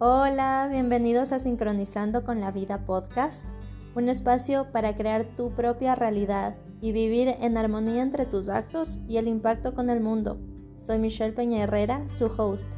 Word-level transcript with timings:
Hola, 0.00 0.66
bienvenidos 0.68 1.30
a 1.30 1.38
Sincronizando 1.38 2.24
con 2.24 2.40
la 2.40 2.50
Vida 2.50 2.84
Podcast, 2.84 3.46
un 3.94 4.08
espacio 4.08 4.72
para 4.72 4.96
crear 4.96 5.24
tu 5.36 5.54
propia 5.54 5.94
realidad 5.94 6.56
y 6.80 6.90
vivir 6.90 7.28
en 7.28 7.56
armonía 7.56 8.02
entre 8.02 8.26
tus 8.26 8.48
actos 8.48 8.98
y 9.06 9.18
el 9.18 9.28
impacto 9.28 9.72
con 9.72 9.90
el 9.90 10.00
mundo. 10.00 10.40
Soy 10.80 10.98
Michelle 10.98 11.32
Peña 11.32 11.62
Herrera, 11.62 12.10
su 12.10 12.26
host. 12.26 12.74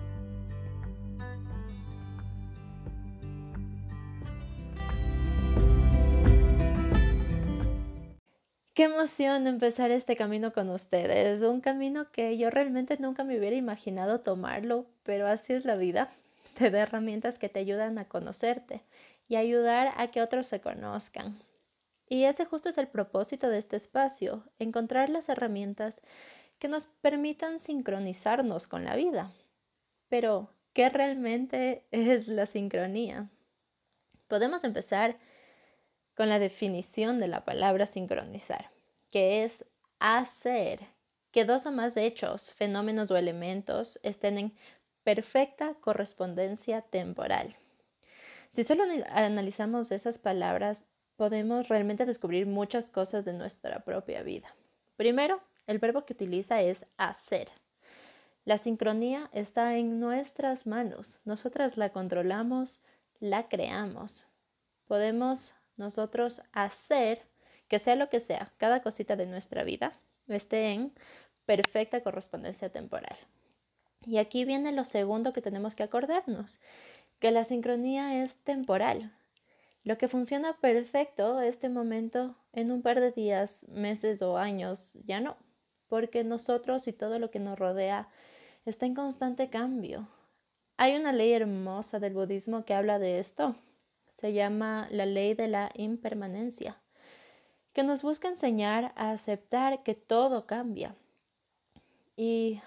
Qué 8.74 8.82
emoción 8.82 9.46
empezar 9.46 9.90
este 9.90 10.16
camino 10.16 10.52
con 10.52 10.68
ustedes, 10.68 11.40
un 11.40 11.62
camino 11.62 12.10
que 12.12 12.36
yo 12.36 12.50
realmente 12.50 12.98
nunca 13.00 13.24
me 13.24 13.38
hubiera 13.38 13.56
imaginado 13.56 14.20
tomarlo, 14.20 14.84
pero 15.02 15.26
así 15.26 15.54
es 15.54 15.64
la 15.64 15.76
vida 15.76 16.10
te 16.56 16.70
da 16.70 16.80
herramientas 16.80 17.38
que 17.38 17.48
te 17.48 17.60
ayudan 17.60 17.98
a 17.98 18.08
conocerte 18.08 18.82
y 19.28 19.36
ayudar 19.36 19.92
a 19.96 20.08
que 20.08 20.22
otros 20.22 20.46
se 20.46 20.60
conozcan. 20.60 21.38
Y 22.08 22.24
ese 22.24 22.44
justo 22.46 22.68
es 22.68 22.78
el 22.78 22.88
propósito 22.88 23.50
de 23.50 23.58
este 23.58 23.76
espacio, 23.76 24.44
encontrar 24.58 25.10
las 25.10 25.28
herramientas 25.28 26.00
que 26.58 26.68
nos 26.68 26.86
permitan 26.86 27.58
sincronizarnos 27.58 28.66
con 28.66 28.84
la 28.84 28.96
vida. 28.96 29.32
Pero, 30.08 30.48
¿qué 30.72 30.88
realmente 30.88 31.84
es 31.90 32.28
la 32.28 32.46
sincronía? 32.46 33.28
Podemos 34.26 34.64
empezar 34.64 35.18
con 36.14 36.28
la 36.30 36.38
definición 36.38 37.18
de 37.18 37.28
la 37.28 37.44
palabra 37.44 37.84
sincronizar, 37.84 38.70
que 39.10 39.44
es 39.44 39.66
hacer 39.98 40.80
que 41.32 41.44
dos 41.44 41.66
o 41.66 41.70
más 41.70 41.98
hechos, 41.98 42.54
fenómenos 42.54 43.10
o 43.10 43.16
elementos 43.18 44.00
estén 44.02 44.38
en 44.38 44.54
perfecta 45.06 45.74
correspondencia 45.74 46.82
temporal. 46.82 47.54
Si 48.50 48.64
solo 48.64 48.82
analizamos 49.10 49.92
esas 49.92 50.18
palabras, 50.18 50.84
podemos 51.14 51.68
realmente 51.68 52.06
descubrir 52.06 52.48
muchas 52.48 52.90
cosas 52.90 53.24
de 53.24 53.32
nuestra 53.32 53.84
propia 53.84 54.24
vida. 54.24 54.52
Primero, 54.96 55.40
el 55.68 55.78
verbo 55.78 56.04
que 56.04 56.14
utiliza 56.14 56.60
es 56.60 56.86
hacer. 56.96 57.50
La 58.44 58.58
sincronía 58.58 59.30
está 59.32 59.76
en 59.76 60.00
nuestras 60.00 60.66
manos. 60.66 61.20
Nosotras 61.24 61.76
la 61.76 61.90
controlamos, 61.90 62.80
la 63.20 63.48
creamos. 63.48 64.26
Podemos 64.88 65.54
nosotros 65.76 66.42
hacer 66.50 67.22
que 67.68 67.78
sea 67.78 67.94
lo 67.94 68.08
que 68.08 68.18
sea, 68.18 68.50
cada 68.56 68.82
cosita 68.82 69.14
de 69.14 69.26
nuestra 69.26 69.62
vida 69.62 69.92
esté 70.26 70.72
en 70.72 70.92
perfecta 71.44 72.00
correspondencia 72.00 72.70
temporal. 72.70 73.16
Y 74.06 74.18
aquí 74.18 74.44
viene 74.44 74.70
lo 74.70 74.84
segundo 74.84 75.32
que 75.32 75.42
tenemos 75.42 75.74
que 75.74 75.82
acordarnos, 75.82 76.60
que 77.18 77.32
la 77.32 77.42
sincronía 77.42 78.22
es 78.22 78.36
temporal. 78.36 79.12
Lo 79.82 79.98
que 79.98 80.08
funciona 80.08 80.56
perfecto 80.60 81.40
este 81.40 81.68
momento 81.68 82.36
en 82.52 82.70
un 82.70 82.82
par 82.82 83.00
de 83.00 83.10
días, 83.10 83.66
meses 83.68 84.22
o 84.22 84.38
años 84.38 84.94
ya 85.04 85.20
no, 85.20 85.36
porque 85.88 86.24
nosotros 86.24 86.86
y 86.86 86.92
todo 86.92 87.18
lo 87.18 87.30
que 87.30 87.40
nos 87.40 87.58
rodea 87.58 88.08
está 88.64 88.86
en 88.86 88.94
constante 88.94 89.50
cambio. 89.50 90.08
Hay 90.76 90.96
una 90.96 91.12
ley 91.12 91.32
hermosa 91.32 91.98
del 91.98 92.14
budismo 92.14 92.64
que 92.64 92.74
habla 92.74 92.98
de 92.98 93.18
esto. 93.18 93.56
Se 94.08 94.32
llama 94.32 94.88
la 94.90 95.06
ley 95.06 95.34
de 95.34 95.48
la 95.48 95.70
impermanencia, 95.74 96.78
que 97.72 97.82
nos 97.82 98.02
busca 98.02 98.28
enseñar 98.28 98.92
a 98.96 99.10
aceptar 99.10 99.82
que 99.82 99.94
todo 99.94 100.46
cambia. 100.46 100.94
Y 102.16 102.60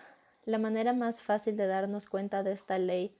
la 0.46 0.58
manera 0.58 0.94
más 0.94 1.22
fácil 1.22 1.56
de 1.58 1.68
darnos 1.68 2.08
cuenta 2.08 2.44
de 2.44 2.54
esta 2.54 2.78
ley 2.78 3.16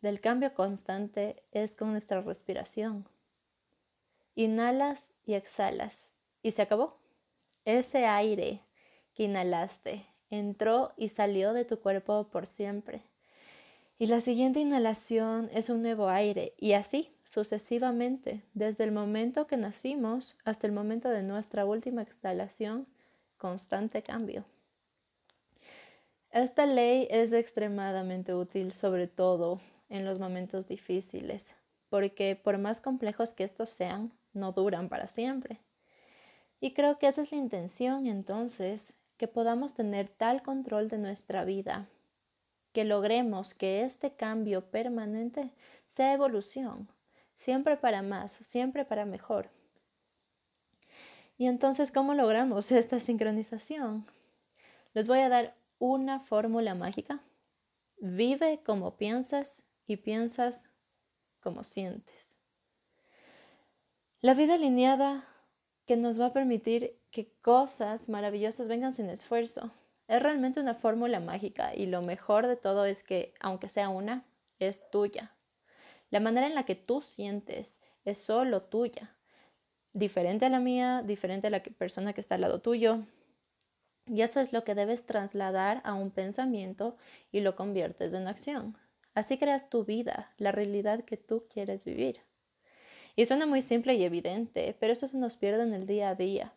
del 0.00 0.20
cambio 0.20 0.54
constante 0.54 1.42
es 1.52 1.74
con 1.74 1.90
nuestra 1.90 2.20
respiración. 2.20 3.06
Inhalas 4.34 5.12
y 5.26 5.34
exhalas 5.34 6.10
y 6.42 6.52
se 6.52 6.62
acabó. 6.62 6.98
Ese 7.64 8.06
aire 8.06 8.62
que 9.14 9.24
inhalaste 9.24 10.06
entró 10.30 10.92
y 10.96 11.08
salió 11.08 11.52
de 11.52 11.64
tu 11.64 11.80
cuerpo 11.80 12.28
por 12.28 12.46
siempre. 12.46 13.02
Y 13.98 14.06
la 14.06 14.20
siguiente 14.20 14.60
inhalación 14.60 15.50
es 15.52 15.68
un 15.70 15.82
nuevo 15.82 16.08
aire 16.08 16.54
y 16.56 16.74
así 16.74 17.10
sucesivamente, 17.24 18.42
desde 18.54 18.84
el 18.84 18.92
momento 18.92 19.48
que 19.48 19.56
nacimos 19.56 20.36
hasta 20.44 20.68
el 20.68 20.72
momento 20.72 21.08
de 21.08 21.24
nuestra 21.24 21.64
última 21.64 22.02
exhalación, 22.02 22.86
constante 23.38 24.02
cambio. 24.02 24.44
Esta 26.30 26.66
ley 26.66 27.08
es 27.10 27.32
extremadamente 27.32 28.34
útil, 28.34 28.72
sobre 28.72 29.06
todo 29.06 29.60
en 29.88 30.04
los 30.04 30.18
momentos 30.18 30.68
difíciles, 30.68 31.54
porque 31.88 32.36
por 32.36 32.58
más 32.58 32.82
complejos 32.82 33.32
que 33.32 33.44
estos 33.44 33.70
sean, 33.70 34.12
no 34.34 34.52
duran 34.52 34.90
para 34.90 35.06
siempre. 35.06 35.60
Y 36.60 36.74
creo 36.74 36.98
que 36.98 37.06
esa 37.06 37.22
es 37.22 37.32
la 37.32 37.38
intención 37.38 38.06
entonces, 38.06 38.94
que 39.16 39.26
podamos 39.26 39.74
tener 39.74 40.08
tal 40.08 40.42
control 40.42 40.88
de 40.88 40.98
nuestra 40.98 41.44
vida, 41.44 41.88
que 42.72 42.84
logremos 42.84 43.54
que 43.54 43.82
este 43.82 44.12
cambio 44.12 44.70
permanente 44.70 45.50
sea 45.88 46.12
evolución, 46.12 46.88
siempre 47.34 47.78
para 47.78 48.02
más, 48.02 48.32
siempre 48.32 48.84
para 48.84 49.06
mejor. 49.06 49.48
Y 51.38 51.46
entonces, 51.46 51.90
¿cómo 51.90 52.12
logramos 52.12 52.70
esta 52.70 53.00
sincronización? 53.00 54.06
Les 54.92 55.06
voy 55.06 55.20
a 55.20 55.28
dar 55.28 55.54
una 55.78 56.20
fórmula 56.20 56.74
mágica. 56.74 57.20
Vive 57.98 58.62
como 58.62 58.96
piensas 58.96 59.64
y 59.86 59.96
piensas 59.96 60.68
como 61.40 61.64
sientes. 61.64 62.38
La 64.20 64.34
vida 64.34 64.54
alineada 64.54 65.24
que 65.86 65.96
nos 65.96 66.20
va 66.20 66.26
a 66.26 66.32
permitir 66.32 67.00
que 67.10 67.32
cosas 67.40 68.08
maravillosas 68.08 68.68
vengan 68.68 68.92
sin 68.92 69.08
esfuerzo. 69.08 69.72
Es 70.06 70.22
realmente 70.22 70.60
una 70.60 70.74
fórmula 70.74 71.20
mágica 71.20 71.74
y 71.74 71.86
lo 71.86 72.02
mejor 72.02 72.46
de 72.46 72.56
todo 72.56 72.84
es 72.84 73.02
que, 73.02 73.34
aunque 73.40 73.68
sea 73.68 73.88
una, 73.88 74.26
es 74.58 74.90
tuya. 74.90 75.34
La 76.10 76.20
manera 76.20 76.46
en 76.46 76.54
la 76.54 76.64
que 76.64 76.74
tú 76.74 77.00
sientes 77.00 77.78
es 78.04 78.18
solo 78.18 78.62
tuya. 78.62 79.16
Diferente 79.92 80.46
a 80.46 80.48
la 80.48 80.60
mía, 80.60 81.02
diferente 81.04 81.46
a 81.46 81.50
la 81.50 81.62
persona 81.62 82.12
que 82.12 82.20
está 82.20 82.34
al 82.34 82.42
lado 82.42 82.60
tuyo, 82.60 83.06
y 84.08 84.22
eso 84.22 84.40
es 84.40 84.52
lo 84.52 84.64
que 84.64 84.74
debes 84.74 85.06
trasladar 85.06 85.80
a 85.84 85.94
un 85.94 86.10
pensamiento 86.10 86.96
y 87.30 87.40
lo 87.40 87.56
conviertes 87.56 88.14
en 88.14 88.26
acción. 88.26 88.76
Así 89.14 89.36
creas 89.38 89.68
tu 89.68 89.84
vida, 89.84 90.32
la 90.38 90.52
realidad 90.52 91.04
que 91.04 91.16
tú 91.16 91.44
quieres 91.52 91.84
vivir. 91.84 92.20
Y 93.16 93.24
suena 93.24 93.46
muy 93.46 93.62
simple 93.62 93.94
y 93.94 94.04
evidente, 94.04 94.76
pero 94.78 94.92
eso 94.92 95.08
se 95.08 95.18
nos 95.18 95.36
pierde 95.36 95.64
en 95.64 95.74
el 95.74 95.86
día 95.86 96.10
a 96.10 96.14
día. 96.14 96.52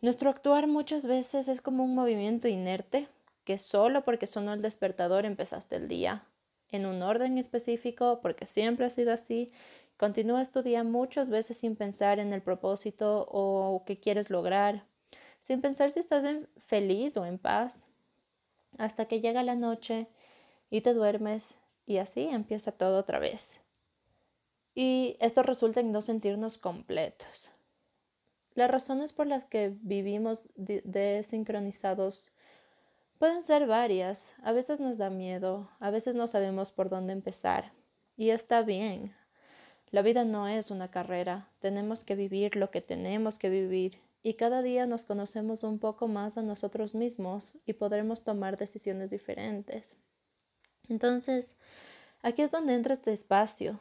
Nuestro 0.00 0.30
actuar 0.30 0.66
muchas 0.66 1.06
veces 1.06 1.48
es 1.48 1.60
como 1.60 1.84
un 1.84 1.94
movimiento 1.94 2.46
inerte, 2.46 3.08
que 3.44 3.58
solo 3.58 4.04
porque 4.04 4.26
sonó 4.26 4.52
el 4.52 4.62
despertador 4.62 5.24
empezaste 5.24 5.76
el 5.76 5.88
día, 5.88 6.24
en 6.70 6.86
un 6.86 7.02
orden 7.02 7.38
específico, 7.38 8.20
porque 8.20 8.46
siempre 8.46 8.86
ha 8.86 8.90
sido 8.90 9.12
así, 9.12 9.50
continúas 9.96 10.52
tu 10.52 10.62
día 10.62 10.84
muchas 10.84 11.28
veces 11.28 11.56
sin 11.56 11.76
pensar 11.76 12.18
en 12.18 12.32
el 12.32 12.42
propósito 12.42 13.26
o 13.30 13.82
qué 13.86 13.98
quieres 13.98 14.30
lograr, 14.30 14.84
sin 15.42 15.60
pensar 15.60 15.90
si 15.90 16.00
estás 16.00 16.24
feliz 16.56 17.16
o 17.16 17.26
en 17.26 17.36
paz, 17.36 17.82
hasta 18.78 19.06
que 19.06 19.20
llega 19.20 19.42
la 19.42 19.56
noche 19.56 20.06
y 20.70 20.80
te 20.80 20.94
duermes 20.94 21.58
y 21.84 21.98
así 21.98 22.22
empieza 22.22 22.72
todo 22.72 22.98
otra 22.98 23.18
vez. 23.18 23.60
Y 24.74 25.16
esto 25.20 25.42
resulta 25.42 25.80
en 25.80 25.92
no 25.92 26.00
sentirnos 26.00 26.56
completos. 26.56 27.50
Las 28.54 28.70
razones 28.70 29.12
por 29.12 29.26
las 29.26 29.44
que 29.44 29.76
vivimos 29.82 30.46
desincronizados 30.56 32.32
pueden 33.18 33.42
ser 33.42 33.66
varias. 33.66 34.36
A 34.42 34.52
veces 34.52 34.80
nos 34.80 34.96
da 34.96 35.10
miedo, 35.10 35.68
a 35.80 35.90
veces 35.90 36.14
no 36.14 36.28
sabemos 36.28 36.70
por 36.70 36.88
dónde 36.88 37.12
empezar. 37.12 37.72
Y 38.16 38.30
está 38.30 38.62
bien. 38.62 39.14
La 39.90 40.02
vida 40.02 40.24
no 40.24 40.48
es 40.48 40.70
una 40.70 40.90
carrera. 40.90 41.50
Tenemos 41.58 42.04
que 42.04 42.14
vivir 42.14 42.56
lo 42.56 42.70
que 42.70 42.80
tenemos 42.80 43.38
que 43.38 43.50
vivir 43.50 43.98
y 44.22 44.34
cada 44.34 44.62
día 44.62 44.86
nos 44.86 45.04
conocemos 45.04 45.64
un 45.64 45.78
poco 45.78 46.06
más 46.06 46.38
a 46.38 46.42
nosotros 46.42 46.94
mismos 46.94 47.58
y 47.66 47.72
podremos 47.72 48.22
tomar 48.22 48.56
decisiones 48.56 49.10
diferentes. 49.10 49.96
Entonces, 50.88 51.56
aquí 52.22 52.42
es 52.42 52.50
donde 52.50 52.74
entra 52.74 52.94
este 52.94 53.12
espacio. 53.12 53.80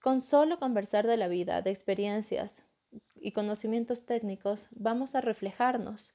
Con 0.00 0.20
solo 0.20 0.58
conversar 0.58 1.06
de 1.06 1.16
la 1.16 1.28
vida, 1.28 1.62
de 1.62 1.70
experiencias 1.70 2.66
y 3.16 3.32
conocimientos 3.32 4.06
técnicos, 4.06 4.68
vamos 4.72 5.14
a 5.14 5.20
reflejarnos. 5.20 6.14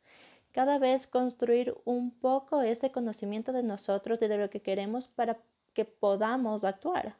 Cada 0.52 0.78
vez 0.78 1.08
construir 1.08 1.76
un 1.84 2.12
poco 2.12 2.62
ese 2.62 2.92
conocimiento 2.92 3.52
de 3.52 3.64
nosotros 3.64 4.22
y 4.22 4.28
de 4.28 4.38
lo 4.38 4.50
que 4.50 4.62
queremos 4.62 5.08
para 5.08 5.40
que 5.74 5.86
podamos 5.86 6.64
actuar. 6.64 7.18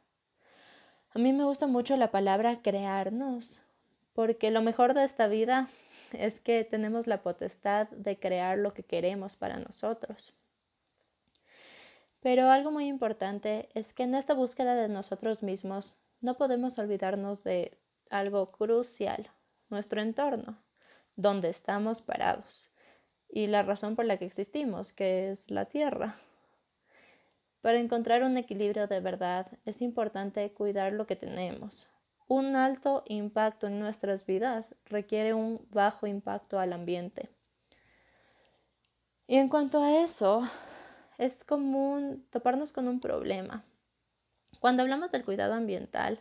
A 1.10 1.18
mí 1.18 1.32
me 1.32 1.44
gusta 1.44 1.66
mucho 1.66 1.96
la 1.96 2.12
palabra 2.12 2.62
crearnos, 2.62 3.60
porque 4.14 4.52
lo 4.52 4.62
mejor 4.62 4.94
de 4.94 5.04
esta 5.04 5.26
vida 5.26 5.68
es 6.16 6.40
que 6.40 6.64
tenemos 6.64 7.06
la 7.06 7.22
potestad 7.22 7.88
de 7.88 8.18
crear 8.18 8.58
lo 8.58 8.74
que 8.74 8.82
queremos 8.82 9.36
para 9.36 9.58
nosotros. 9.58 10.34
Pero 12.20 12.50
algo 12.50 12.70
muy 12.70 12.86
importante 12.86 13.68
es 13.74 13.92
que 13.92 14.04
en 14.04 14.14
esta 14.14 14.34
búsqueda 14.34 14.74
de 14.74 14.88
nosotros 14.88 15.42
mismos 15.42 15.96
no 16.20 16.36
podemos 16.36 16.78
olvidarnos 16.78 17.44
de 17.44 17.76
algo 18.10 18.50
crucial, 18.50 19.30
nuestro 19.68 20.00
entorno, 20.00 20.58
donde 21.16 21.50
estamos 21.50 22.00
parados 22.00 22.72
y 23.28 23.48
la 23.48 23.62
razón 23.62 23.96
por 23.96 24.04
la 24.04 24.16
que 24.16 24.24
existimos, 24.24 24.92
que 24.92 25.30
es 25.30 25.50
la 25.50 25.66
Tierra. 25.66 26.16
Para 27.60 27.80
encontrar 27.80 28.22
un 28.22 28.36
equilibrio 28.36 28.86
de 28.86 29.00
verdad 29.00 29.46
es 29.64 29.82
importante 29.82 30.52
cuidar 30.52 30.92
lo 30.92 31.06
que 31.06 31.16
tenemos. 31.16 31.88
Un 32.26 32.56
alto 32.56 33.04
impacto 33.06 33.66
en 33.66 33.78
nuestras 33.78 34.24
vidas 34.24 34.74
requiere 34.86 35.34
un 35.34 35.66
bajo 35.70 36.06
impacto 36.06 36.58
al 36.58 36.72
ambiente. 36.72 37.30
Y 39.26 39.36
en 39.36 39.48
cuanto 39.48 39.82
a 39.82 40.02
eso, 40.02 40.42
es 41.18 41.44
común 41.44 42.26
toparnos 42.30 42.72
con 42.72 42.88
un 42.88 43.00
problema. 43.00 43.64
Cuando 44.60 44.82
hablamos 44.82 45.10
del 45.10 45.24
cuidado 45.24 45.54
ambiental, 45.54 46.20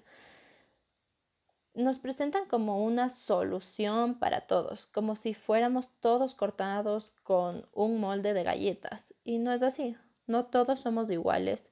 nos 1.74 1.98
presentan 1.98 2.48
como 2.48 2.84
una 2.84 3.10
solución 3.10 4.20
para 4.20 4.42
todos, 4.42 4.86
como 4.86 5.16
si 5.16 5.34
fuéramos 5.34 5.90
todos 6.00 6.36
cortados 6.36 7.12
con 7.24 7.68
un 7.74 8.00
molde 8.00 8.34
de 8.34 8.44
galletas. 8.44 9.16
Y 9.24 9.40
no 9.40 9.52
es 9.52 9.64
así, 9.64 9.98
no 10.28 10.46
todos 10.46 10.82
somos 10.82 11.10
iguales, 11.10 11.72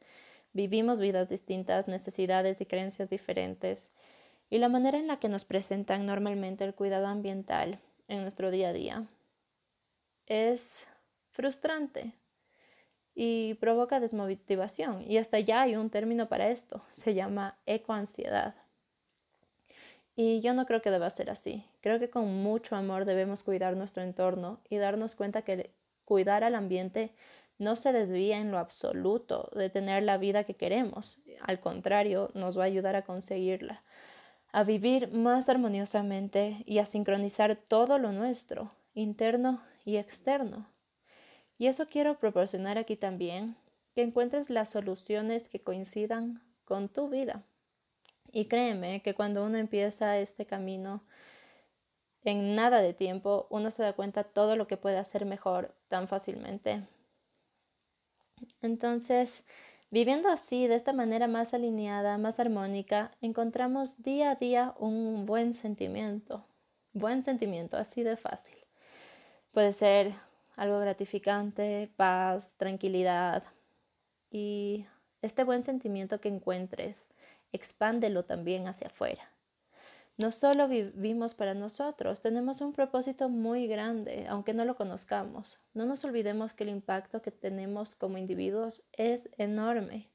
vivimos 0.54 1.00
vidas 1.00 1.30
distintas, 1.30 1.88
necesidades 1.88 2.62
y 2.62 2.66
creencias 2.66 3.10
diferentes. 3.10 3.92
Y 4.51 4.59
la 4.59 4.69
manera 4.69 5.00
en 5.00 5.07
la 5.07 5.18
que 5.19 5.30
nos 5.30 5.45
presentan 5.45 6.06
normalmente 6.06 6.63
el 6.63 6.75
cuidado 6.75 7.07
ambiental 7.07 7.80
en 8.07 8.21
nuestro 8.21 8.51
día 8.51 8.69
a 8.69 8.74
día 8.74 9.07
es 10.27 10.88
frustrante, 11.31 12.13
y 13.15 13.56
provoca 13.56 14.00
desmotivación. 14.00 15.03
Y 15.09 15.18
hasta 15.18 15.39
ya 15.39 15.62
hay 15.62 15.75
un 15.75 15.89
término 15.89 16.27
para 16.27 16.50
esto, 16.50 16.83
se 16.89 17.13
llama 17.13 17.57
ecoansiedad. 17.65 18.56
Y 20.15 20.42
yo 20.42 20.53
no 20.53 20.65
creo 20.65 20.81
que 20.81 20.92
deba 20.92 21.09
ser 21.09 21.30
así. 21.30 21.65
Creo 21.81 22.00
que 22.00 22.09
con 22.09 22.27
mucho 22.27 22.75
amor 22.75 23.06
debemos 23.06 23.44
cuidar 23.44 23.75
nuestro 23.75 24.03
entorno 24.03 24.59
y 24.69 24.77
darnos 24.77 25.15
cuenta 25.15 25.42
que 25.42 25.71
cuidar 26.06 26.44
al 26.44 26.56
ambiente 26.56 27.13
no 27.57 27.75
se 27.75 27.94
desvía 27.94 28.39
en 28.39 28.51
lo 28.51 28.57
absoluto 28.57 29.50
de 29.56 29.69
tener 29.69 30.03
la 30.03 30.18
vida 30.18 30.44
que 30.44 30.56
queremos. 30.56 31.19
Al 31.42 31.59
contrario, 31.59 32.31
nos 32.33 32.57
va 32.57 32.63
a 32.63 32.68
ayudar 32.68 32.95
a 32.95 33.03
conseguirla, 33.03 33.83
a 34.51 34.63
vivir 34.63 35.12
más 35.12 35.50
armoniosamente 35.50 36.63
y 36.65 36.80
a 36.80 36.86
sincronizar 36.86 37.56
todo 37.56 37.98
lo 37.98 38.12
nuestro, 38.12 38.71
interno 38.94 39.62
y 39.86 39.98
externo. 39.98 40.68
Y 41.57 41.68
eso 41.68 41.88
quiero 41.88 42.19
proporcionar 42.19 42.77
aquí 42.77 42.95
también, 42.95 43.56
que 43.94 44.03
encuentres 44.03 44.50
las 44.50 44.69
soluciones 44.69 45.48
que 45.48 45.62
coincidan 45.62 46.42
con 46.65 46.89
tu 46.89 47.09
vida. 47.09 47.44
Y 48.31 48.45
créeme 48.45 49.01
que 49.01 49.13
cuando 49.13 49.45
uno 49.45 49.57
empieza 49.57 50.18
este 50.18 50.45
camino, 50.45 51.03
en 52.24 52.56
nada 52.56 52.81
de 52.81 52.94
tiempo 52.94 53.48
uno 53.50 53.71
se 53.71 53.83
da 53.83 53.94
cuenta 53.94 54.24
todo 54.24 54.56
lo 54.56 54.68
que 54.68 54.77
puede 54.77 54.98
hacer 54.98 55.25
mejor 55.25 55.75
tan 55.88 56.07
fácilmente. 56.07 56.88
Entonces, 58.62 59.44
viviendo 59.92 60.30
así, 60.30 60.68
de 60.68 60.76
esta 60.76 60.94
manera 60.94 61.28
más 61.28 61.54
alineada, 61.54 62.18
más 62.18 62.40
armónica, 62.40 63.12
encontramos 63.22 64.02
día 64.02 64.32
a 64.32 64.36
día 64.36 64.74
un 64.80 65.26
buen 65.26 65.54
sentimiento. 65.54 66.46
Buen 66.94 67.24
sentimiento, 67.24 67.78
así 67.78 68.02
de 68.02 68.18
fácil. 68.18 68.56
Puede 69.52 69.74
ser 69.74 70.14
algo 70.56 70.80
gratificante, 70.80 71.92
paz, 71.96 72.56
tranquilidad. 72.58 73.44
Y 74.30 74.86
este 75.22 75.44
buen 75.44 75.64
sentimiento 75.64 76.20
que 76.20 76.30
encuentres, 76.30 77.08
expándelo 77.52 78.24
también 78.24 78.68
hacia 78.68 78.88
afuera. 78.88 79.30
No 80.22 80.32
solo 80.32 80.68
vivimos 80.68 81.34
para 81.34 81.56
nosotros, 81.56 82.22
tenemos 82.22 82.62
un 82.62 82.74
propósito 82.74 83.28
muy 83.28 83.66
grande, 83.66 84.28
aunque 84.30 84.54
no 84.54 84.66
lo 84.66 84.76
conozcamos. 84.76 85.60
No 85.74 85.88
nos 85.88 86.06
olvidemos 86.06 86.54
que 86.54 86.64
el 86.64 86.70
impacto 86.70 87.24
que 87.24 87.32
tenemos 87.32 87.96
como 87.96 88.20
individuos 88.20 88.84
es 88.94 89.32
enorme. 89.40 90.12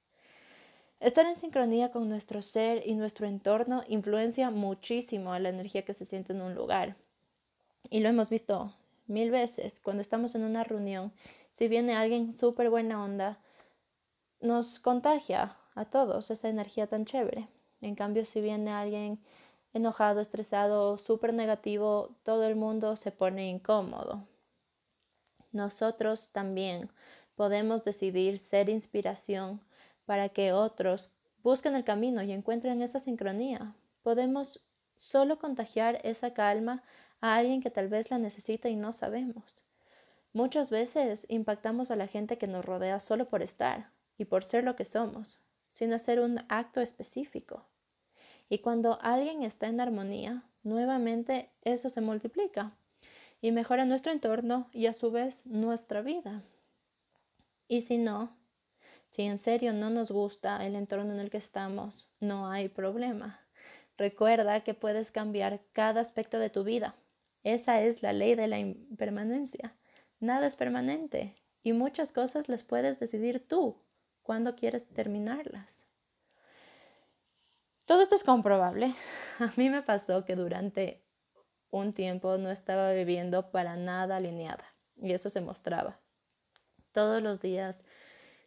Estar 1.00 1.26
en 1.26 1.35
sincronía 1.35 1.91
con 1.91 2.08
nuestro 2.08 2.41
ser 2.41 2.87
y 2.87 2.94
nuestro 2.94 3.26
entorno 3.26 3.82
influencia 3.88 4.53
muchísimo 4.53 5.32
a 5.32 5.41
la 5.41 5.49
energía 5.49 5.85
que 5.85 5.93
se 5.93 6.05
siente 6.05 6.32
en 6.32 6.41
un 6.41 6.55
lugar. 6.55 6.94
Y 7.91 7.99
lo 7.99 8.08
hemos 8.08 8.31
visto 8.31 8.76
mil 9.08 9.32
veces 9.32 9.81
cuando 9.81 10.03
estamos 10.03 10.37
en 10.37 10.44
una 10.44 10.62
reunión, 10.62 11.12
si 11.53 11.67
viene 11.67 11.97
alguien 11.97 12.32
súper 12.32 12.70
buena 12.70 13.03
onda, 13.03 13.41
nos 14.41 14.79
contagia 14.79 15.56
a 15.75 15.85
todos 15.87 16.31
esa 16.31 16.49
energía 16.49 16.87
tan 16.87 17.06
chévere. 17.06 17.49
En 17.81 17.97
cambio, 17.97 18.25
si 18.25 18.41
viene 18.41 18.70
alguien 18.70 19.19
enojado, 19.76 20.20
estresado, 20.20 20.96
súper 20.96 21.34
negativo, 21.34 22.17
todo 22.23 22.44
el 22.44 22.56
mundo 22.56 22.96
se 22.96 23.12
pone 23.12 23.50
incómodo. 23.50 24.26
Nosotros 25.52 26.31
también 26.32 26.90
podemos 27.34 27.84
decidir 27.84 28.38
ser 28.38 28.70
inspiración 28.70 29.61
para 30.06 30.31
que 30.31 30.52
otros 30.52 31.11
busquen 31.43 31.75
el 31.75 31.84
camino 31.84 32.23
y 32.23 32.32
encuentren 32.32 32.81
esa 32.81 32.99
sincronía. 32.99 33.75
Podemos 34.02 34.64
solo 34.94 35.38
contagiar 35.38 36.00
esa 36.05 36.32
calma 36.32 36.82
a 37.20 37.37
alguien 37.37 37.61
que 37.61 37.70
tal 37.70 37.88
vez 37.88 38.11
la 38.11 38.19
necesita 38.19 38.70
y 38.70 38.76
no 38.76 38.94
sabemos. 38.94 39.62
Muchas 40.32 40.70
veces 40.70 41.26
impactamos 41.29 41.90
a 41.90 41.96
la 41.96 42.06
gente 42.06 42.38
que 42.38 42.46
nos 42.46 42.64
rodea 42.64 42.99
solo 43.00 43.29
por 43.29 43.43
estar 43.43 43.90
y 44.17 44.25
por 44.25 44.43
ser 44.43 44.64
lo 44.64 44.75
que 44.75 44.87
somos, 44.87 45.43
sin 45.69 45.93
hacer 45.93 46.20
un 46.20 46.40
acto 46.49 46.81
específico. 46.81 47.67
Y 48.48 48.58
cuando 48.58 48.98
alguien 49.02 49.43
está 49.43 49.66
en 49.66 49.81
armonía, 49.81 50.44
nuevamente 50.62 51.50
eso 51.62 51.88
se 51.88 52.00
multiplica 52.00 52.76
y 53.40 53.52
mejora 53.52 53.84
nuestro 53.84 54.12
entorno 54.12 54.69
y 54.72 54.87
a 54.87 54.93
su 54.93 55.10
vez 55.10 55.44
nuestra 55.46 56.02
vida. 56.02 56.43
Y 57.69 57.81
si 57.81 57.98
no, 57.98 58.37
si 59.08 59.22
en 59.22 59.38
serio 59.38 59.72
no 59.72 59.90
nos 59.90 60.10
gusta 60.10 60.64
el 60.64 60.76
entorno 60.76 61.12
en 61.12 61.20
el 61.20 61.31
que 61.31 61.38
estamos, 61.38 62.08
no 62.20 62.48
hay 62.48 62.69
problema. 62.69 63.40
Recuerda 63.98 64.62
que 64.62 64.75
puedes 64.75 65.10
cambiar 65.10 65.62
cada 65.72 66.00
aspecto 66.00 66.38
de 66.38 66.50
tu 66.50 66.64
vida 66.64 66.96
esa 67.46 67.81
es 67.81 68.02
la 68.02 68.12
ley 68.12 68.34
de 68.34 68.48
la 68.48 68.58
impermanencia. 68.58 69.76
Nada 70.19 70.48
es 70.48 70.56
permanente 70.56 71.36
y 71.62 71.74
muchas 71.74 72.10
cosas 72.10 72.48
las 72.48 72.65
puedes 72.65 72.98
decidir 72.98 73.38
tú 73.38 73.84
cuando 74.24 74.56
quieres 74.56 74.88
terminarlas. 74.88 75.85
Todo 77.86 78.02
esto 78.02 78.16
es 78.16 78.24
comprobable. 78.24 78.94
A 79.38 79.52
mí 79.56 79.70
me 79.70 79.81
pasó 79.81 80.24
que 80.24 80.34
durante 80.34 81.05
un 81.70 81.93
tiempo 81.93 82.36
no 82.36 82.50
estaba 82.50 82.93
viviendo 82.93 83.50
para 83.52 83.76
nada 83.76 84.16
alineada 84.16 84.64
y 84.96 85.12
eso 85.12 85.31
se 85.31 85.40
mostraba. 85.40 86.00
Todos 86.93 87.22
los 87.22 87.40
días 87.40 87.84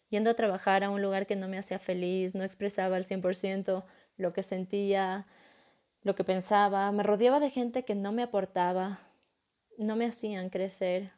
yendo 0.09 0.31
a 0.31 0.33
trabajar 0.33 0.83
a 0.83 0.89
un 0.89 1.01
lugar 1.01 1.25
que 1.25 1.37
no 1.37 1.47
me 1.47 1.57
hacía 1.57 1.79
feliz, 1.79 2.35
no 2.35 2.43
expresaba 2.43 2.97
al 2.97 3.03
100% 3.03 3.85
lo 4.17 4.33
que 4.33 4.43
sentía, 4.43 5.25
lo 6.01 6.15
que 6.15 6.23
pensaba, 6.25 6.91
me 6.91 7.03
rodeaba 7.03 7.39
de 7.39 7.49
gente 7.49 7.85
que 7.85 7.95
no 7.95 8.11
me 8.11 8.23
aportaba, 8.23 8.99
no 9.77 9.95
me 9.95 10.05
hacían 10.05 10.49
crecer 10.49 11.13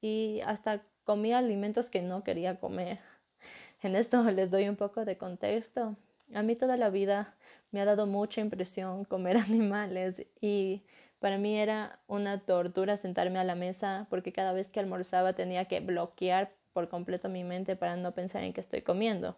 y 0.00 0.42
hasta 0.42 0.86
comía 1.02 1.38
alimentos 1.38 1.90
que 1.90 2.02
no 2.02 2.22
quería 2.22 2.60
comer. 2.60 3.00
En 3.82 3.96
esto 3.96 4.22
les 4.30 4.50
doy 4.50 4.66
un 4.70 4.76
poco 4.76 5.04
de 5.04 5.18
contexto. 5.18 5.98
A 6.32 6.42
mí 6.42 6.56
toda 6.56 6.76
la 6.76 6.90
vida 6.90 7.36
me 7.70 7.80
ha 7.80 7.84
dado 7.84 8.06
mucha 8.06 8.40
impresión 8.40 9.04
comer 9.04 9.36
animales 9.38 10.26
y 10.40 10.84
para 11.18 11.38
mí 11.38 11.56
era 11.58 12.00
una 12.06 12.44
tortura 12.44 12.96
sentarme 12.96 13.38
a 13.38 13.44
la 13.44 13.54
mesa 13.54 14.06
porque 14.10 14.32
cada 14.32 14.52
vez 14.52 14.70
que 14.70 14.80
almorzaba 14.80 15.32
tenía 15.32 15.66
que 15.66 15.80
bloquear 15.80 16.52
por 16.72 16.88
completo 16.88 17.28
mi 17.28 17.44
mente 17.44 17.76
para 17.76 17.96
no 17.96 18.12
pensar 18.12 18.44
en 18.44 18.52
que 18.52 18.60
estoy 18.60 18.82
comiendo, 18.82 19.36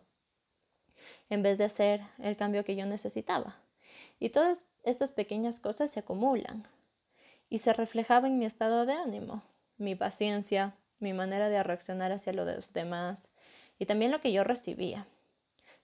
en 1.28 1.42
vez 1.42 1.58
de 1.58 1.64
hacer 1.64 2.00
el 2.18 2.36
cambio 2.36 2.64
que 2.64 2.76
yo 2.76 2.86
necesitaba. 2.86 3.56
Y 4.18 4.30
todas 4.30 4.66
estas 4.84 5.12
pequeñas 5.12 5.60
cosas 5.60 5.90
se 5.90 6.00
acumulan 6.00 6.66
y 7.48 7.58
se 7.58 7.72
reflejaban 7.72 8.32
en 8.32 8.38
mi 8.38 8.46
estado 8.46 8.86
de 8.86 8.94
ánimo, 8.94 9.42
mi 9.76 9.94
paciencia, 9.94 10.74
mi 10.98 11.12
manera 11.12 11.48
de 11.48 11.62
reaccionar 11.62 12.12
hacia 12.12 12.32
los 12.32 12.72
demás 12.72 13.30
y 13.78 13.86
también 13.86 14.10
lo 14.10 14.20
que 14.20 14.32
yo 14.32 14.42
recibía. 14.44 15.06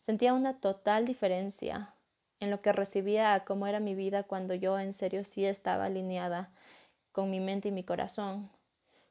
Sentía 0.02 0.35
una 0.35 0.59
total 0.59 1.04
diferencia 1.04 1.94
en 2.40 2.50
lo 2.50 2.61
que 2.61 2.73
recibía 2.73 3.35
a 3.35 3.44
cómo 3.44 3.68
era 3.68 3.78
mi 3.78 3.94
vida 3.94 4.25
cuando 4.25 4.52
yo 4.52 4.80
en 4.80 4.92
serio 4.92 5.23
sí 5.23 5.44
estaba 5.44 5.85
alineada 5.85 6.50
con 7.12 7.30
mi 7.30 7.38
mente 7.38 7.68
y 7.68 7.71
mi 7.71 7.85
corazón, 7.85 8.50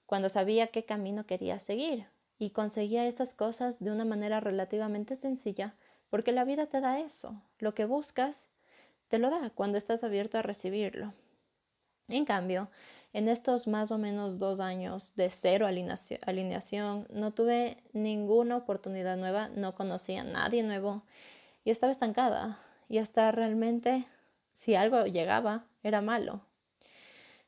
cuando 0.06 0.28
sabía 0.28 0.68
qué 0.68 0.84
camino 0.84 1.26
quería 1.26 1.60
seguir 1.60 2.08
y 2.38 2.50
conseguía 2.50 3.08
esas 3.08 3.34
cosas 3.34 3.82
de 3.82 3.90
una 3.90 4.04
manera 4.04 4.42
relativamente 4.42 5.16
sencilla, 5.16 5.78
porque 6.10 6.34
la 6.34 6.44
vida 6.44 6.66
te 6.66 6.82
da 6.82 7.00
eso, 7.00 7.42
lo 7.60 7.74
que 7.74 7.86
buscas 7.86 8.50
te 9.08 9.18
lo 9.18 9.30
da 9.30 9.50
cuando 9.52 9.78
estás 9.78 10.04
abierto 10.04 10.40
a 10.40 10.42
recibirlo. 10.42 11.14
En 12.10 12.26
cambio, 12.26 12.70
En 13.14 13.28
estos 13.28 13.68
más 13.68 13.92
o 13.92 13.98
menos 13.98 14.40
dos 14.40 14.62
años 14.62 15.14
de 15.16 15.30
cero 15.30 15.68
alineación, 15.68 17.08
no 17.10 17.34
tuve 17.34 17.78
ninguna 17.92 18.56
oportunidad 18.56 19.18
nueva, 19.18 19.50
no 19.50 19.76
conocía 19.76 20.22
a 20.22 20.24
nadie 20.26 20.64
nuevo 20.64 21.04
y 21.66 21.72
estaba 21.72 21.92
estancada. 21.92 22.60
Y 22.88 23.00
hasta 23.00 23.32
realmente, 23.32 24.06
si 24.54 24.76
algo 24.76 25.06
llegaba, 25.06 25.66
era 25.84 26.02
malo. 26.02 26.42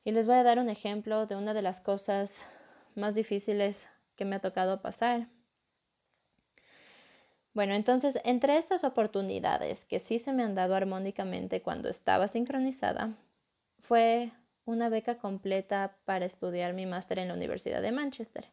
Y 0.03 0.11
les 0.11 0.27
voy 0.27 0.35
a 0.35 0.43
dar 0.43 0.59
un 0.59 0.69
ejemplo 0.69 1.27
de 1.27 1.37
una 1.37 1.53
de 1.53 1.61
las 1.61 1.79
cosas 1.79 2.45
más 2.95 3.15
difíciles 3.15 3.87
que 4.15 4.25
me 4.25 4.35
ha 4.35 4.41
tocado 4.41 4.81
pasar. 4.81 5.27
Bueno, 7.53 7.73
entonces, 7.73 8.19
entre 8.25 8.57
estas 8.57 8.83
oportunidades 8.83 9.85
que 9.85 9.99
sí 9.99 10.19
se 10.19 10.33
me 10.33 10.43
han 10.43 10.55
dado 10.55 10.75
armónicamente 10.75 11.61
cuando 11.61 11.87
estaba 11.87 12.27
sincronizada, 12.27 13.15
fue 13.79 14.31
una 14.65 14.89
beca 14.89 15.17
completa 15.17 15.97
para 16.05 16.25
estudiar 16.25 16.73
mi 16.73 16.85
máster 16.85 17.19
en 17.19 17.27
la 17.27 17.33
Universidad 17.33 17.81
de 17.81 17.91
Manchester. 17.91 18.51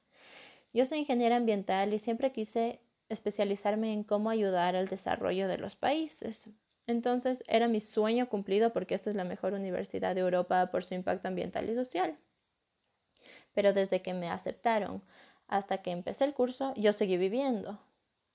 Yo 0.72 0.86
soy 0.86 0.98
ingeniera 0.98 1.36
ambiental 1.36 1.92
y 1.92 1.98
siempre 1.98 2.32
quise 2.32 2.80
especializarme 3.08 3.92
en 3.92 4.04
cómo 4.04 4.30
ayudar 4.30 4.76
al 4.76 4.88
desarrollo 4.88 5.48
de 5.48 5.58
los 5.58 5.76
países. 5.76 6.48
Entonces 6.86 7.44
era 7.46 7.68
mi 7.68 7.80
sueño 7.80 8.28
cumplido 8.28 8.72
porque 8.72 8.94
esta 8.94 9.10
es 9.10 9.16
la 9.16 9.24
mejor 9.24 9.52
universidad 9.52 10.14
de 10.14 10.20
Europa 10.20 10.70
por 10.70 10.82
su 10.84 10.94
impacto 10.94 11.28
ambiental 11.28 11.68
y 11.68 11.74
social. 11.74 12.18
Pero 13.52 13.72
desde 13.72 14.02
que 14.02 14.14
me 14.14 14.28
aceptaron 14.28 15.02
hasta 15.48 15.82
que 15.82 15.90
empecé 15.90 16.24
el 16.24 16.34
curso, 16.34 16.72
yo 16.76 16.92
seguí 16.92 17.16
viviendo 17.16 17.80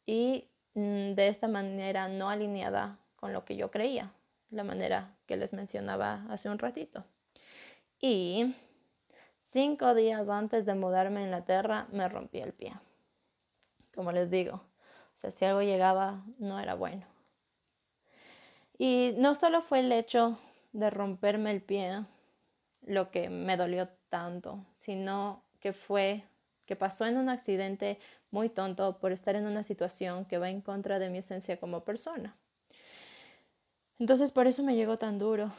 y 0.06 0.50
mm, 0.74 1.14
de 1.14 1.28
esta 1.30 1.48
manera 1.48 2.10
no 2.10 2.30
alineada 2.30 3.00
con 3.16 3.32
lo 3.34 3.46
que 3.46 3.56
yo 3.56 3.72
creía, 3.72 4.14
la 4.50 4.64
manera 4.64 5.18
que 5.26 5.38
les 5.38 5.54
mencionaba 5.54 6.26
hace 6.30 6.50
un 6.50 6.60
ratito. 6.60 7.06
Y 8.00 8.56
cinco 9.38 9.94
días 9.96 10.30
antes 10.30 10.66
de 10.66 10.76
mudarme 10.76 11.22
a 11.22 11.24
Inglaterra 11.24 11.88
me 11.92 12.08
rompí 12.10 12.40
el 12.40 12.54
pie. 12.54 12.74
Como 13.94 14.12
les 14.12 14.30
digo, 14.30 14.56
o 14.56 15.18
sea, 15.18 15.32
si 15.32 15.46
algo 15.46 15.62
llegaba 15.62 16.24
no 16.38 16.60
era 16.60 16.76
bueno. 16.76 17.06
Y 18.78 19.14
no 19.18 19.36
solo 19.36 19.62
fue 19.62 19.80
el 19.80 19.92
hecho 19.92 20.38
de 20.74 20.90
romperme 20.90 21.52
el 21.52 21.62
pie 21.62 22.04
lo 22.86 23.10
que 23.10 23.30
me 23.30 23.58
dolió 23.58 23.88
tanto, 24.10 24.66
sino 24.76 25.44
que 25.60 25.74
fue 25.74 26.24
que 26.66 26.76
pasó 26.76 27.06
en 27.06 27.18
un 27.18 27.30
accidente 27.30 28.00
muy 28.32 28.50
tonto 28.50 29.00
por 29.00 29.12
estar 29.12 29.36
en 29.36 29.46
una 29.48 29.64
situación 29.64 30.26
que 30.26 30.38
va 30.38 30.50
en 30.50 30.62
contra 30.62 31.00
de 31.00 31.10
mi 31.10 31.20
esencia 31.20 31.60
como 31.60 31.84
persona. 31.84 32.36
Entonces 33.98 34.32
por 34.32 34.48
eso 34.48 34.64
me 34.64 34.76
llegó 34.76 34.98
tan 34.98 35.18
duro 35.18 35.52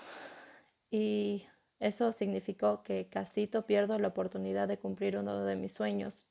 y 0.90 1.46
eso 1.78 2.12
significó 2.12 2.82
que 2.82 3.08
casito 3.08 3.66
pierdo 3.66 3.98
la 3.98 4.08
oportunidad 4.08 4.66
de 4.68 4.78
cumplir 4.78 5.18
uno 5.18 5.44
de 5.44 5.56
mis 5.56 5.72
sueños. 5.72 6.26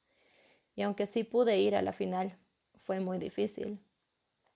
Y 0.75 0.81
aunque 0.81 1.05
sí 1.05 1.23
pude 1.23 1.59
ir 1.59 1.75
a 1.75 1.81
la 1.81 1.93
final, 1.93 2.35
fue 2.83 2.99
muy 2.99 3.19
difícil. 3.19 3.79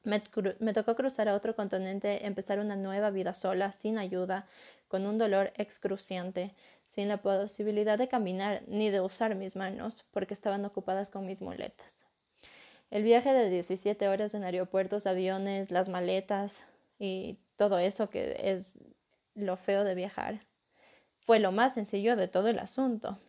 Me, 0.04 0.22
me, 0.60 0.74
tocó 0.74 0.96
cruzar 0.96 1.30
a 1.30 1.36
otro 1.36 1.56
continente, 1.56 2.26
empezar 2.26 2.60
una 2.60 2.76
nueva 2.76 3.12
vida 3.12 3.34
sola, 3.34 3.72
sin 3.72 3.98
ayuda, 3.98 4.48
con 4.88 5.06
un 5.06 5.18
dolor 5.18 5.52
excruciante, 5.58 6.56
sin 6.88 7.08
la 7.08 7.22
posibilidad 7.22 7.98
de 7.98 8.08
caminar 8.08 8.64
ni 8.68 8.90
de 8.90 9.02
usar 9.02 9.36
mis 9.36 9.56
manos, 9.56 10.06
porque 10.12 10.34
estaban 10.34 10.66
ocupadas 10.66 11.10
con 11.10 11.26
mis 11.26 11.42
muletas. 11.42 11.98
El 12.90 13.04
viaje 13.04 13.32
de 13.34 13.50
17 13.52 14.08
horas 14.08 14.34
en 14.34 14.44
aeropuertos, 14.44 15.06
aviones, 15.06 15.70
las 15.70 15.90
maletas 15.90 16.66
y 16.98 17.38
todo 17.56 17.78
eso 17.78 18.10
que 18.10 18.36
es 18.40 18.80
lo 19.36 19.58
feo 19.58 19.84
de 19.84 19.94
viajar 19.94 20.49
fue 21.30 21.38
lo 21.38 21.52
más 21.52 21.76
sencillo 21.76 22.16
de 22.16 22.28
todo 22.28 22.48
el 22.48 22.58
asunto, 22.58 23.20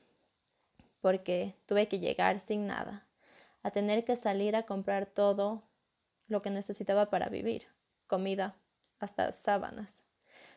porque 1.02 1.54
tuve 1.66 1.86
que 1.86 2.00
llegar 2.00 2.40
sin 2.40 2.66
nada, 2.66 3.06
a 3.62 3.72
tener 3.72 4.06
que 4.06 4.16
salir 4.16 4.56
a 4.56 4.62
comprar 4.62 5.04
todo 5.04 5.64
lo 6.26 6.40
que 6.40 6.48
necesitaba 6.48 7.10
para 7.10 7.28
vivir, 7.28 7.66
comida, 8.06 8.56
hasta 9.00 9.30
sábanas, 9.32 10.02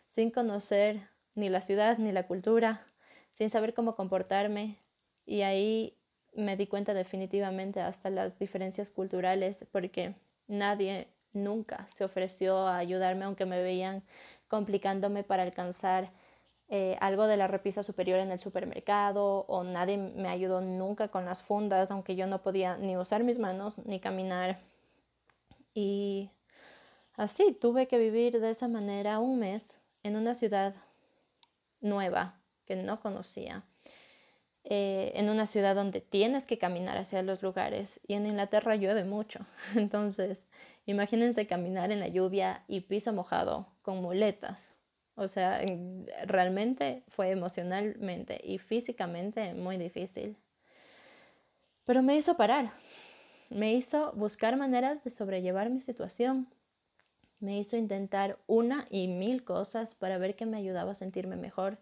sin 0.07 0.31
conocer 0.31 1.01
ni 1.35 1.49
la 1.49 1.59
ciudad 1.59 1.97
ni 1.97 2.13
la 2.13 2.27
cultura, 2.27 2.87
sin 3.33 3.49
saber 3.49 3.73
cómo 3.73 3.97
comportarme, 3.97 4.79
y 5.25 5.41
ahí 5.41 5.97
me 6.33 6.55
di 6.55 6.67
cuenta 6.67 6.93
definitivamente 6.93 7.81
hasta 7.81 8.09
las 8.09 8.39
diferencias 8.39 8.89
culturales, 8.89 9.57
porque 9.69 10.15
nadie 10.47 11.09
nunca 11.33 11.85
se 11.89 12.05
ofreció 12.05 12.69
a 12.69 12.77
ayudarme 12.77 13.25
aunque 13.25 13.45
me 13.45 13.61
veían 13.61 14.01
complicándome 14.47 15.25
para 15.25 15.43
alcanzar 15.43 16.09
eh, 16.75 16.97
algo 17.01 17.27
de 17.27 17.37
la 17.37 17.45
repisa 17.45 17.83
superior 17.83 18.19
en 18.19 18.31
el 18.31 18.39
supermercado 18.39 19.45
o 19.47 19.63
nadie 19.63 19.95
me 19.99 20.27
ayudó 20.27 20.59
nunca 20.59 21.07
con 21.09 21.23
las 21.23 21.43
fundas, 21.43 21.91
aunque 21.91 22.15
yo 22.15 22.25
no 22.25 22.41
podía 22.41 22.77
ni 22.77 22.97
usar 22.97 23.23
mis 23.23 23.37
manos 23.37 23.77
ni 23.85 23.99
caminar. 23.99 24.59
Y 25.75 26.31
así 27.15 27.51
tuve 27.51 27.87
que 27.87 27.99
vivir 27.99 28.41
de 28.41 28.49
esa 28.49 28.67
manera 28.67 29.19
un 29.19 29.37
mes 29.37 29.77
en 30.01 30.15
una 30.15 30.33
ciudad 30.33 30.73
nueva 31.79 32.41
que 32.65 32.75
no 32.75 32.99
conocía, 33.01 33.63
eh, 34.63 35.11
en 35.13 35.29
una 35.29 35.45
ciudad 35.45 35.75
donde 35.75 36.01
tienes 36.01 36.47
que 36.47 36.57
caminar 36.57 36.97
hacia 36.97 37.21
los 37.21 37.43
lugares 37.43 37.99
y 38.07 38.15
en 38.15 38.25
Inglaterra 38.25 38.75
llueve 38.77 39.03
mucho. 39.03 39.45
Entonces, 39.75 40.47
imagínense 40.87 41.45
caminar 41.45 41.91
en 41.91 41.99
la 41.99 42.07
lluvia 42.07 42.63
y 42.67 42.79
piso 42.79 43.13
mojado 43.13 43.67
con 43.83 44.01
muletas 44.01 44.73
o 45.15 45.27
sea, 45.27 45.61
realmente 46.25 47.03
fue 47.07 47.29
emocionalmente 47.29 48.39
y 48.43 48.57
físicamente 48.57 49.53
muy 49.53 49.77
difícil. 49.77 50.37
Pero 51.85 52.01
me 52.01 52.15
hizo 52.15 52.37
parar, 52.37 52.71
me 53.49 53.73
hizo 53.73 54.13
buscar 54.13 54.57
maneras 54.57 55.03
de 55.03 55.09
sobrellevar 55.09 55.69
mi 55.69 55.79
situación, 55.79 56.47
me 57.39 57.59
hizo 57.59 57.75
intentar 57.75 58.39
una 58.47 58.87
y 58.89 59.07
mil 59.07 59.43
cosas 59.43 59.95
para 59.95 60.17
ver 60.17 60.35
qué 60.35 60.45
me 60.45 60.57
ayudaba 60.57 60.91
a 60.91 60.95
sentirme 60.95 61.35
mejor, 61.35 61.77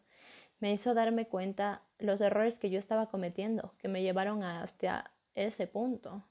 me 0.60 0.72
hizo 0.72 0.94
darme 0.94 1.28
cuenta 1.28 1.84
los 2.00 2.20
errores 2.20 2.60
que 2.60 2.70
yo 2.70 2.80
estaba 2.80 3.10
cometiendo, 3.10 3.74
que 3.78 3.88
me 3.88 4.02
llevaron 4.02 4.44
hasta 4.44 5.12
ese 5.34 5.68
punto 5.68 6.24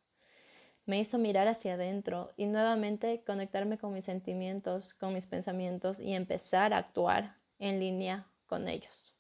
me 0.91 0.99
hizo 0.99 1.19
mirar 1.19 1.47
hacia 1.47 1.75
adentro 1.75 2.33
y 2.37 2.47
nuevamente 2.47 3.23
conectarme 3.25 3.79
con 3.79 3.93
mis 3.93 4.05
sentimientos, 4.05 4.93
con 4.95 5.15
mis 5.15 5.25
pensamientos 5.25 6.01
y 6.01 6.15
empezar 6.15 6.75
a 6.75 6.79
actuar 6.79 7.37
en 7.61 7.79
línea 7.79 8.27
con 8.47 8.67
ellos. 8.67 9.15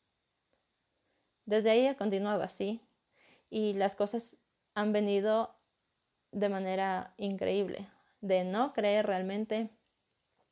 Desde 1.47 1.71
ahí 1.71 1.87
he 1.87 1.95
continuado 1.95 2.43
así 2.43 2.81
y 3.50 3.75
las 3.75 3.95
cosas 3.95 4.39
han 4.75 4.93
venido 4.93 5.55
de 6.33 6.49
manera 6.49 7.15
increíble, 7.19 7.87
de 8.21 8.43
no 8.43 8.73
creer 8.73 9.07
realmente 9.07 9.71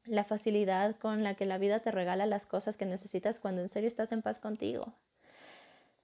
la 0.05 0.23
facilidad 0.23 0.95
con 0.99 1.25
la 1.25 1.35
que 1.35 1.47
la 1.47 1.59
vida 1.59 1.81
te 1.81 1.91
regala 1.91 2.27
las 2.27 2.47
cosas 2.47 2.77
que 2.77 2.87
necesitas 2.87 3.41
cuando 3.41 3.61
en 3.61 3.69
serio 3.69 3.89
estás 3.89 4.13
en 4.13 4.23
paz 4.23 4.39
contigo. 4.39 4.93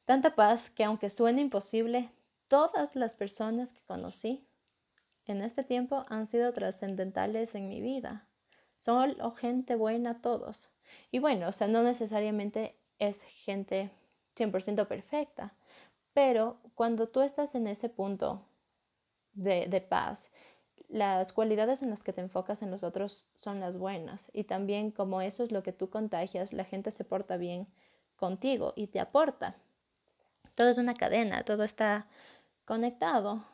Tanta 0.06 0.34
paz 0.34 0.70
que 0.70 0.82
aunque 0.82 1.08
suene 1.08 1.40
imposible, 1.40 2.10
todas 2.48 2.96
las 2.96 3.14
personas 3.14 3.72
que 3.72 3.84
conocí 3.84 4.44
en 5.26 5.40
este 5.42 5.64
tiempo 5.64 6.04
han 6.08 6.26
sido 6.26 6.52
trascendentales 6.52 7.54
en 7.54 7.68
mi 7.68 7.80
vida. 7.80 8.28
Son 8.78 9.16
gente 9.36 9.76
buena 9.76 10.20
todos. 10.20 10.72
Y 11.10 11.18
bueno, 11.18 11.48
o 11.48 11.52
sea, 11.52 11.68
no 11.68 11.82
necesariamente 11.82 12.76
es 12.98 13.22
gente 13.22 13.90
100% 14.36 14.86
perfecta, 14.86 15.54
pero 16.12 16.58
cuando 16.74 17.08
tú 17.08 17.22
estás 17.22 17.54
en 17.54 17.66
ese 17.66 17.88
punto 17.88 18.46
de, 19.32 19.66
de 19.68 19.80
paz, 19.80 20.30
las 20.88 21.32
cualidades 21.32 21.82
en 21.82 21.90
las 21.90 22.02
que 22.02 22.12
te 22.12 22.20
enfocas 22.20 22.62
en 22.62 22.70
los 22.70 22.84
otros 22.84 23.26
son 23.34 23.58
las 23.60 23.78
buenas 23.78 24.30
y 24.32 24.44
también 24.44 24.90
como 24.90 25.20
eso 25.22 25.42
es 25.42 25.50
lo 25.50 25.62
que 25.62 25.72
tú 25.72 25.90
contagias, 25.90 26.52
la 26.52 26.64
gente 26.64 26.90
se 26.90 27.04
porta 27.04 27.36
bien 27.36 27.66
contigo 28.16 28.74
y 28.76 28.88
te 28.88 29.00
aporta. 29.00 29.56
Todo 30.54 30.68
es 30.68 30.78
una 30.78 30.94
cadena, 30.94 31.44
todo 31.44 31.64
está 31.64 32.06
conectado. 32.64 33.44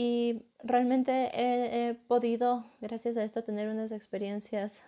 Y 0.00 0.44
realmente 0.62 1.30
he, 1.34 1.92
podido, 1.94 2.64
gracias 2.80 3.16
a 3.16 3.24
esto, 3.24 3.42
tener 3.42 3.68
unas 3.68 3.90
experiencias 3.90 4.84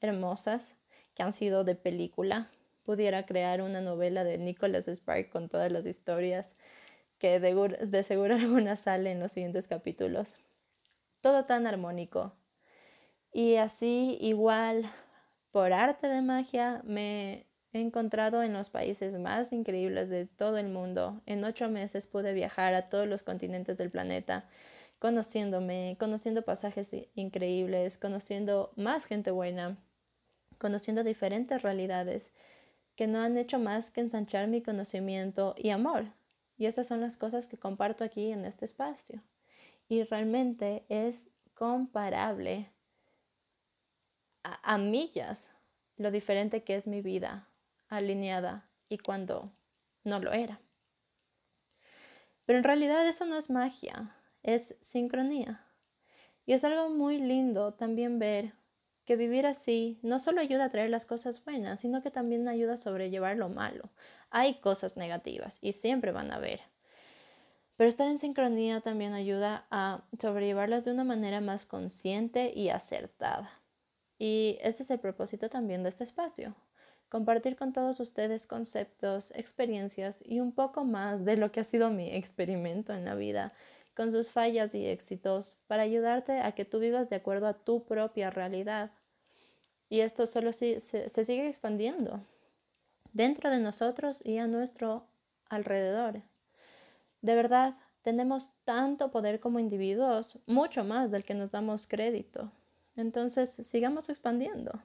hermosas 0.00 0.74
que 1.14 1.22
han 1.22 1.32
sido 1.32 1.62
de 1.62 1.76
película. 1.76 2.50
Pudiera 2.82 3.26
crear 3.26 3.62
una 3.62 3.80
novela 3.80 4.24
de 4.24 4.38
Nicholas 4.38 4.88
Spark 4.88 5.28
con 5.28 5.48
todas 5.48 5.70
las 5.70 5.86
historias 5.86 6.56
que 7.18 7.38
de, 7.38 8.02
seguro 8.02 8.34
alguna 8.34 8.74
sale 8.74 9.12
en 9.12 9.20
los 9.20 9.30
siguientes 9.30 9.68
capítulos. 9.68 10.36
Todo 11.20 11.44
tan 11.44 11.68
armónico. 11.68 12.32
Y 13.32 13.54
así, 13.54 14.18
igual, 14.20 14.90
por 15.52 15.72
arte 15.72 16.08
de 16.08 16.22
magia, 16.22 16.82
me 16.82 17.46
encontrado 17.80 18.42
en 18.42 18.52
los 18.52 18.70
países 18.70 19.18
más 19.18 19.52
increíbles 19.52 20.08
de 20.08 20.26
todo 20.26 20.58
el 20.58 20.68
mundo. 20.68 21.20
En 21.26 21.44
ocho 21.44 21.68
meses 21.68 22.06
pude 22.06 22.32
viajar 22.32 22.74
a 22.74 22.88
todos 22.88 23.06
los 23.06 23.22
continentes 23.22 23.78
del 23.78 23.90
planeta, 23.90 24.48
conociéndome, 24.98 25.96
conociendo 25.98 26.42
pasajes 26.42 26.94
increíbles, 27.14 27.98
conociendo 27.98 28.72
más 28.76 29.06
gente 29.06 29.30
buena, 29.30 29.76
conociendo 30.58 31.04
diferentes 31.04 31.62
realidades 31.62 32.30
que 32.96 33.06
no 33.06 33.20
han 33.20 33.36
hecho 33.36 33.58
más 33.58 33.90
que 33.90 34.00
ensanchar 34.00 34.46
mi 34.46 34.62
conocimiento 34.62 35.54
y 35.58 35.70
amor. 35.70 36.06
Y 36.56 36.66
esas 36.66 36.86
son 36.86 37.00
las 37.00 37.16
cosas 37.16 37.48
que 37.48 37.58
comparto 37.58 38.04
aquí 38.04 38.30
en 38.30 38.44
este 38.44 38.64
espacio. 38.64 39.22
Y 39.88 40.04
realmente 40.04 40.84
es 40.88 41.28
comparable 41.54 42.70
a, 44.42 44.78
millas 44.78 45.52
lo 45.96 46.10
diferente 46.10 46.64
que 46.64 46.76
es 46.76 46.86
mi 46.86 47.00
vida 47.00 47.48
alineada 47.88 48.70
y 48.88 48.98
cuando 48.98 49.52
no 50.04 50.20
lo 50.20 50.32
era. 50.32 50.60
Pero 52.44 52.58
en 52.58 52.64
realidad 52.64 53.06
eso 53.08 53.24
no 53.24 53.36
es 53.36 53.50
magia, 53.50 54.14
es 54.42 54.76
sincronía. 54.80 55.64
Y 56.46 56.52
es 56.52 56.64
algo 56.64 56.90
muy 56.90 57.18
lindo 57.18 57.74
también 57.74 58.18
ver 58.18 58.52
que 59.04 59.16
vivir 59.16 59.46
así 59.46 59.98
no 60.02 60.18
solo 60.18 60.40
ayuda 60.40 60.66
a 60.66 60.68
traer 60.70 60.90
las 60.90 61.06
cosas 61.06 61.44
buenas, 61.44 61.80
sino 61.80 62.02
que 62.02 62.10
también 62.10 62.48
ayuda 62.48 62.74
a 62.74 62.78
sobrellevar 62.78 63.36
lo 63.36 63.48
malo. 63.48 63.90
Hay 64.30 64.60
cosas 64.60 64.96
negativas 64.96 65.58
y 65.62 65.72
siempre 65.72 66.12
van 66.12 66.30
a 66.30 66.36
haber. 66.36 66.60
Pero 67.76 67.88
estar 67.88 68.08
en 68.08 68.18
sincronía 68.18 68.80
también 68.80 69.14
ayuda 69.14 69.66
a 69.70 70.04
sobrellevarlas 70.18 70.84
de 70.84 70.92
una 70.92 71.04
manera 71.04 71.40
más 71.40 71.66
consciente 71.66 72.52
y 72.54 72.68
acertada. 72.68 73.50
Y 74.18 74.58
ese 74.60 74.84
es 74.84 74.90
el 74.90 75.00
propósito 75.00 75.50
también 75.50 75.82
de 75.82 75.88
este 75.88 76.04
espacio, 76.04 76.54
compartir 77.14 77.54
con 77.54 77.72
todos 77.72 78.00
ustedes 78.00 78.48
conceptos, 78.48 79.32
experiencias 79.36 80.20
y 80.26 80.40
un 80.40 80.50
poco 80.50 80.84
más 80.84 81.24
de 81.24 81.36
lo 81.36 81.52
que 81.52 81.60
ha 81.60 81.64
sido 81.64 81.88
mi 81.88 82.12
experimento 82.12 82.92
en 82.92 83.04
la 83.04 83.14
vida, 83.14 83.52
con 83.94 84.10
sus 84.10 84.32
fallas 84.32 84.74
y 84.74 84.84
éxitos, 84.84 85.56
para 85.68 85.84
ayudarte 85.84 86.40
a 86.40 86.50
que 86.56 86.64
tú 86.64 86.80
vivas 86.80 87.08
de 87.10 87.14
acuerdo 87.14 87.46
a 87.46 87.54
tu 87.54 87.84
propia 87.84 88.30
realidad. 88.30 88.90
Y 89.88 90.00
esto 90.00 90.26
solo 90.26 90.52
se, 90.52 90.80
se, 90.80 91.08
sigue 91.08 91.46
expandiendo 91.46 92.20
dentro 93.12 93.48
de 93.48 93.60
nosotros 93.60 94.20
y 94.26 94.38
a 94.38 94.48
nuestro 94.48 95.06
alrededor. 95.50 96.20
De 97.22 97.36
verdad, 97.36 97.76
tenemos 98.02 98.50
tanto 98.64 99.12
poder 99.12 99.38
como 99.38 99.60
individuos, 99.60 100.40
mucho 100.46 100.82
más 100.82 101.12
del 101.12 101.24
que 101.24 101.34
nos 101.34 101.52
damos 101.52 101.86
crédito. 101.86 102.50
Entonces, 102.96 103.50
sigamos 103.50 104.08
expandiendo. 104.08 104.82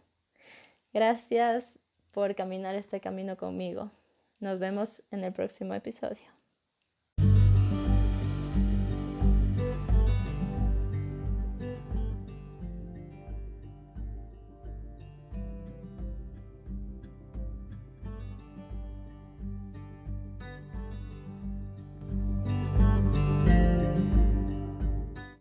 Gracias 0.94 1.80
por 2.12 2.36
caminar 2.36 2.76
este 2.76 3.00
camino 3.00 3.38
conmigo. 3.38 3.92
Nos 4.40 4.60
vemos 4.60 5.04
en 5.12 5.24
el 5.24 5.34
próximo 5.34 5.74
episodio. 5.74 6.39